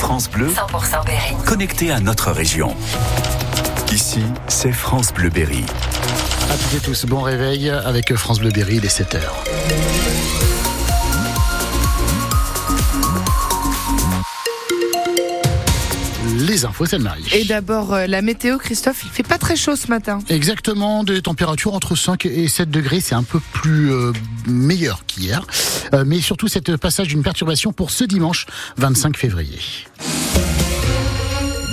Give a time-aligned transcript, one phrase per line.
[0.00, 1.36] France Bleu, 100% Berry.
[1.44, 2.74] connecté à notre région.
[3.92, 5.62] Ici, c'est France Bleu Berry.
[6.50, 9.20] À toutes et tous, bon réveil avec France Bleu Berry, il est 7h.
[16.60, 17.24] Les infos, c'est le mari.
[17.32, 20.18] Et d'abord, euh, la météo, Christophe, il fait pas très chaud ce matin.
[20.28, 24.12] Exactement, des températures entre 5 et 7 degrés, c'est un peu plus euh,
[24.46, 25.46] meilleur qu'hier.
[25.94, 28.44] Euh, mais surtout, cette passage d'une perturbation pour ce dimanche
[28.76, 29.58] 25 février.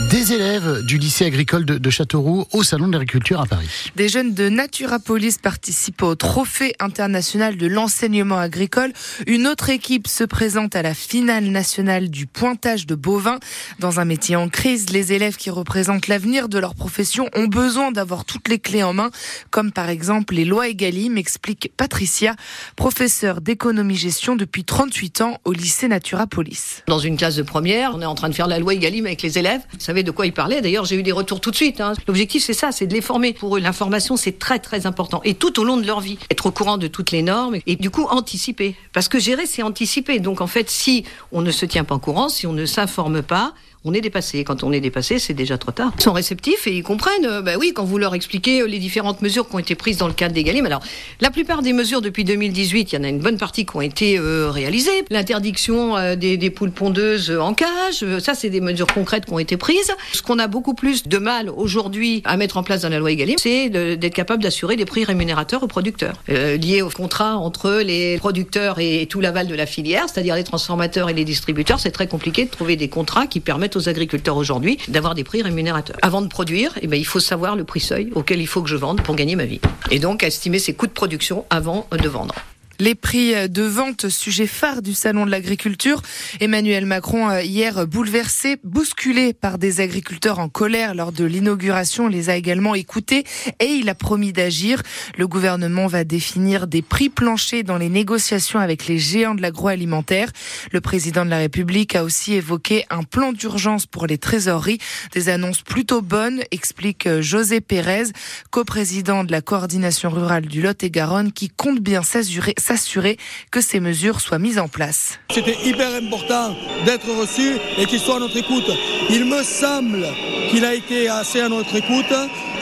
[0.10, 3.92] Des élèves du lycée agricole de, de Châteauroux au Salon de l'agriculture à Paris.
[3.96, 8.92] Des jeunes de Naturapolis participent au Trophée international de l'enseignement agricole.
[9.28, 13.40] Une autre équipe se présente à la finale nationale du pointage de bovins.
[13.80, 17.92] Dans un métier en crise, les élèves qui représentent l'avenir de leur profession ont besoin
[17.92, 19.10] d'avoir toutes les clés en main,
[19.52, 22.36] comme par exemple les lois Egalim, explique Patricia,
[22.76, 26.84] professeure d'économie-gestion depuis 38 ans au lycée Naturapolis.
[26.88, 29.22] Dans une classe de première, on est en train de faire la loi Egalim avec
[29.22, 29.62] les élèves.
[29.74, 31.82] Vous savez de quoi ils D'ailleurs, j'ai eu des retours tout de suite.
[31.82, 31.94] hein.
[32.08, 33.34] L'objectif, c'est ça, c'est de les former.
[33.34, 35.22] Pour eux, l'information, c'est très, très important.
[35.24, 36.18] Et tout au long de leur vie.
[36.32, 38.76] Être au courant de toutes les normes et du coup, anticiper.
[38.94, 40.20] Parce que gérer, c'est anticiper.
[40.20, 43.22] Donc, en fait, si on ne se tient pas au courant, si on ne s'informe
[43.22, 43.54] pas,
[43.88, 44.44] on est dépassé.
[44.44, 45.94] Quand on est dépassé, c'est déjà trop tard.
[45.98, 47.42] Ils sont réceptifs et ils comprennent.
[47.42, 50.08] bah oui, quand vous leur expliquez euh, les différentes mesures qui ont été prises dans
[50.08, 50.66] le cadre des Galim.
[50.66, 50.82] Alors,
[51.22, 53.82] la plupart des mesures depuis 2018, il y en a une bonne partie qui ont
[53.82, 55.06] été euh, réalisées.
[55.10, 59.92] L'interdiction des, poules pondeuses en cage, ça, c'est des mesures concrètes qui ont été prises.
[60.14, 63.12] Ce qu'on a beaucoup plus de mal aujourd'hui à mettre en place dans la loi
[63.12, 67.82] Egalim, c'est d'être capable d'assurer des prix rémunérateurs aux producteurs, euh, liés au contrat entre
[67.84, 71.80] les producteurs et tout l'aval de la filière, c'est-à-dire les transformateurs et les distributeurs.
[71.80, 75.42] C'est très compliqué de trouver des contrats qui permettent aux agriculteurs aujourd'hui d'avoir des prix
[75.42, 75.98] rémunérateurs.
[76.02, 78.70] Avant de produire, eh ben, il faut savoir le prix seuil auquel il faut que
[78.70, 79.62] je vende pour gagner ma vie.
[79.92, 82.36] Et donc estimer ses coûts de production avant de vendre.
[82.80, 86.04] Les prix de vente, sujet phare du salon de l'agriculture.
[86.40, 92.30] Emmanuel Macron, euh, hier bouleversé, bousculé par des agriculteurs en colère lors de l'inauguration, les
[92.30, 93.24] a également écoutés
[93.60, 94.84] et il a promis d'agir.
[95.18, 100.32] Le gouvernement va définir des prix planchers dans les négociations avec les géants de l'agroalimentaire.
[100.72, 104.78] Le président de la République a aussi évoqué un plan d'urgence pour les trésoreries.
[105.14, 108.12] Des annonces plutôt bonnes, explique euh, José Pérez,
[108.52, 113.18] coprésident de la coordination rurale du Lot-et-Garonne, qui compte bien s'assurer s'assurer
[113.52, 115.20] que ces mesures soient mises en place.
[115.34, 116.56] C'était hyper important
[116.86, 118.70] d'être reçu et qu'il soit à notre écoute.
[119.10, 120.06] Il me semble
[120.50, 122.14] qu'il a été assez à notre écoute.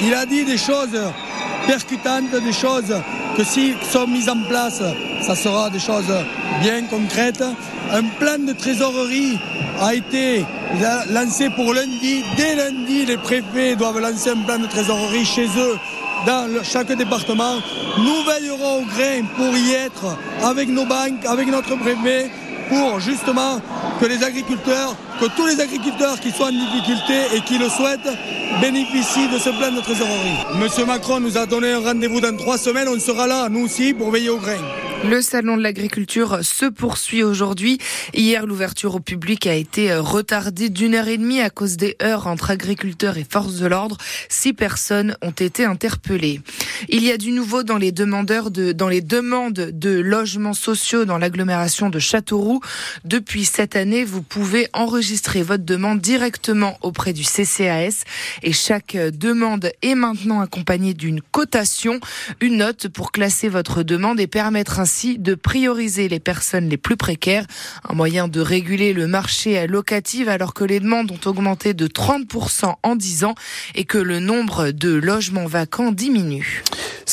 [0.01, 0.99] Il a dit des choses
[1.67, 2.93] percutantes, des choses
[3.35, 4.81] que si sont mises en place,
[5.21, 6.13] ça sera des choses
[6.61, 7.43] bien concrètes.
[7.91, 9.37] Un plan de trésorerie
[9.81, 10.45] a été
[10.81, 12.23] la- lancé pour lundi.
[12.37, 15.77] Dès lundi, les préfets doivent lancer un plan de trésorerie chez eux
[16.25, 17.55] dans chaque département.
[17.97, 22.29] Nous veillerons au grain pour y être avec nos banques, avec notre préfet,
[22.69, 23.61] pour justement
[23.99, 28.11] que les agriculteurs, que tous les agriculteurs qui sont en difficulté et qui le souhaitent,
[28.61, 30.37] bénéficient de ce plan de trésorerie.
[30.59, 33.93] Monsieur Macron nous a donné un rendez-vous dans trois semaines, on sera là, nous aussi,
[33.93, 34.57] pour veiller au grain.
[35.07, 37.77] Le salon de l'agriculture se poursuit aujourd'hui.
[38.15, 41.95] Hier, l'ouverture au public a été euh, retardée d'une heure et demie à cause des
[42.01, 43.97] heures entre agriculteurs et forces de l'ordre.
[44.29, 46.41] Six personnes ont été interpellées.
[46.89, 51.05] Il y a du nouveau dans les demandeurs de, dans les demandes de logements sociaux
[51.05, 52.61] dans l'agglomération de Châteauroux.
[53.03, 58.05] Depuis cette année, vous pouvez enregistrer votre demande directement auprès du CCAS
[58.41, 61.99] et chaque euh, demande est maintenant accompagnée d'une cotation,
[62.41, 66.95] une note pour classer votre demande et permettre ainsi de prioriser les personnes les plus
[66.95, 67.45] précaires,
[67.89, 72.75] un moyen de réguler le marché locatif alors que les demandes ont augmenté de 30%
[72.81, 73.35] en 10 ans
[73.75, 76.63] et que le nombre de logements vacants diminue.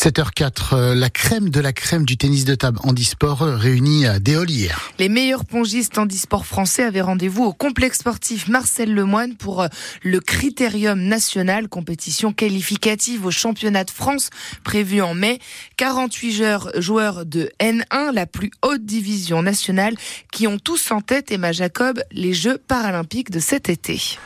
[0.02, 4.50] 7h04, euh, la crème de la crème du tennis de table handisport réunie à Déol
[4.50, 4.90] hier.
[4.98, 9.68] Les meilleurs pongistes handisport français avaient rendez-vous au complexe sportif Marcel Lemoine pour euh,
[10.02, 14.30] le Critérium national, compétition qualificative au championnat de France
[14.64, 15.38] prévu en mai.
[15.76, 19.94] 48 joueurs, joueurs de N1, la plus haute division nationale,
[20.32, 24.18] qui ont tous en tête, Emma Jacob, les Jeux paralympiques de cet été.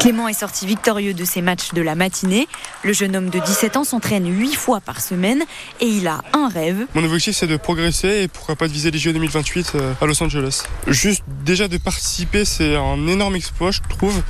[0.00, 2.48] Clément est sorti victorieux de ses matchs de la matinée.
[2.84, 5.42] Le jeune homme de 17 ans s'entraîne 8 fois par semaine
[5.82, 6.86] et il a un rêve.
[6.94, 10.06] Mon objectif c'est de progresser et pourquoi pas de viser les Jeux 2028 euh, à
[10.06, 10.62] Los Angeles.
[10.86, 14.22] Juste déjà de participer c'est un énorme exploit je trouve.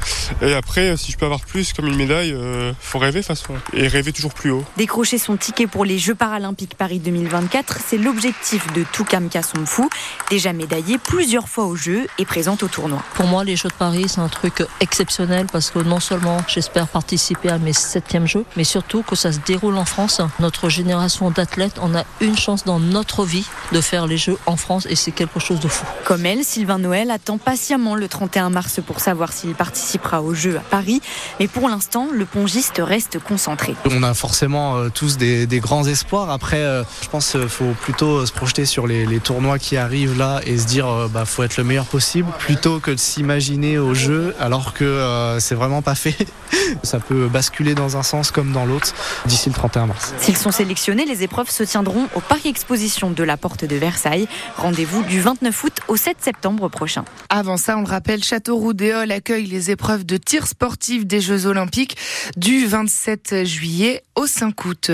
[0.43, 3.37] Et après si je peux avoir plus comme une médaille, euh, faut rêver de toute
[3.37, 3.55] façon.
[3.73, 4.65] Et rêver toujours plus haut.
[4.77, 9.89] Décrocher son ticket pour les Jeux paralympiques Paris 2024, c'est l'objectif de Toukam Kassonfou,
[10.31, 13.05] déjà médaillé plusieurs fois aux Jeux et présente au tournoi.
[13.15, 16.39] Pour moi, les Jeux de Paris, c'est un truc exceptionnel parce parce que non seulement
[16.49, 20.23] j'espère participer à mes septièmes jeux, mais surtout que ça se déroule en France.
[20.39, 24.57] Notre génération d'athlètes, on a une chance dans notre vie de faire les jeux en
[24.57, 25.85] France et c'est quelque chose de fou.
[26.07, 30.57] Comme elle, Sylvain Noël attend patiemment le 31 mars pour savoir s'il participera aux Jeux
[30.57, 31.03] à Paris.
[31.39, 33.75] Mais pour l'instant, le pongiste reste concentré.
[33.91, 36.31] On a forcément euh, tous des, grands espoirs.
[36.31, 40.41] Après, euh, je pense qu'il faut plutôt se projeter sur les, tournois qui arrivent là
[40.47, 43.93] et se dire euh, bah faut être le meilleur possible plutôt que de s'imaginer aux
[43.93, 46.17] Jeux alors que c'est vraiment pas fait.
[46.82, 48.94] Ça peut basculer dans un sens comme dans l'autre
[49.26, 50.14] d'ici le 31 mars.
[50.19, 54.29] S'ils sont sélectionnés, les épreuves se tiendront au Parc Exposition de la Porte de Versailles.
[54.56, 57.05] Rendez-vous du 29 août au 7 septembre prochain.
[57.29, 61.97] Avant ça, on le rappelle, Châteauroux-Déol accueille les épreuves de tir sportif des Jeux Olympiques
[62.37, 64.91] du 27 juillet au 5 août.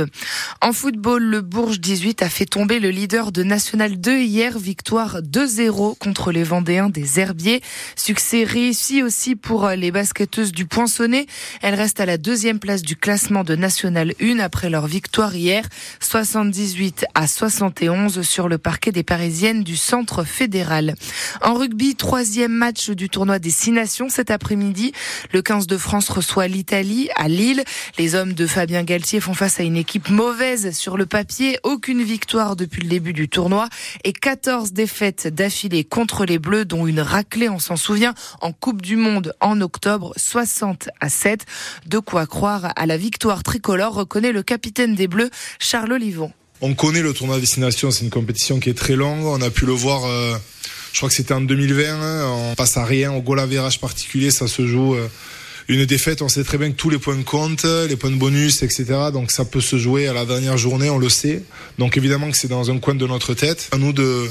[0.60, 5.20] En football, le Bourges 18 a fait tomber le leader de National 2 hier, victoire
[5.22, 7.62] 2-0 contre les Vendéens des Herbiers.
[7.96, 11.26] Succès réussi aussi pour les basketteuses du Poinçonnet.
[11.62, 15.64] Elles restent à la deuxième place du classement de National 1 après leur victoire hier,
[16.00, 20.94] 78 à 71 sur le parquet des Parisiennes du Centre fédéral.
[21.42, 24.92] En rugby, troisième match du tournoi des Six Nations cet après-midi.
[25.32, 27.64] Le 15 de France reçoit l'Italie à Lille.
[27.98, 31.58] Les hommes de Fabien Galtier font face à une équipe mauvaise sur le papier.
[31.62, 33.68] Aucune victoire depuis le début du tournoi
[34.04, 38.82] et 14 défaites d'affilée contre les Bleus, dont une raclée, on s'en souvient, en Coupe
[38.82, 41.46] du Monde en octobre, 60 à 7.
[41.86, 46.32] De quoi croire à la victoire tricolore, reconnaît le capitaine des Bleus, Charles Olivon.
[46.60, 49.24] On connaît le tournoi Destination, c'est une compétition qui est très longue.
[49.24, 50.36] On a pu le voir, euh,
[50.92, 51.84] je crois que c'était en 2020.
[51.84, 52.50] Hein.
[52.50, 54.94] on passe à rien, au goal virage particulier, ça se joue.
[54.94, 55.08] Euh,
[55.68, 58.62] une défaite, on sait très bien que tous les points comptent, les points de bonus,
[58.62, 58.84] etc.
[59.12, 61.42] Donc ça peut se jouer à la dernière journée, on le sait.
[61.78, 63.68] Donc évidemment que c'est dans un coin de notre tête.
[63.72, 64.30] À nous de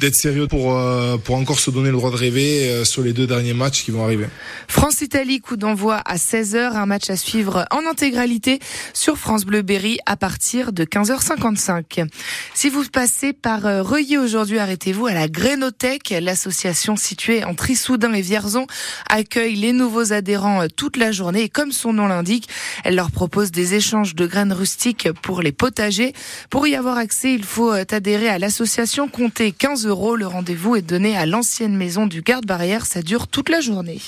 [0.00, 3.12] d'être sérieux pour, euh, pour encore se donner le droit de rêver euh, sur les
[3.12, 4.26] deux derniers matchs qui vont arriver.
[4.68, 8.60] France-Italie, coup d'envoi à 16h, un match à suivre en intégralité
[8.94, 12.08] sur France Bleu Berry à partir de 15h55.
[12.54, 16.14] Si vous passez par euh, Reuilly aujourd'hui, arrêtez-vous à la Grénothèque.
[16.20, 18.66] L'association située entre Issoudun et Vierzon
[19.10, 22.48] accueille les nouveaux adhérents toute la journée et comme son nom l'indique,
[22.84, 26.12] elle leur propose des échanges de graines rustiques pour les potagers.
[26.50, 31.16] Pour y avoir accès, il faut adhérer à l'association, compter 15 Le rendez-vous est donné
[31.16, 32.84] à l'ancienne maison du garde-barrière.
[32.84, 34.00] Ça dure toute la journée.